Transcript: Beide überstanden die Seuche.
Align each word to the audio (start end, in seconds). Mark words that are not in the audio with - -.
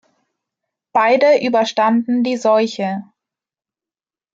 Beide 0.93 1.45
überstanden 1.45 2.23
die 2.23 2.35
Seuche. 2.35 3.03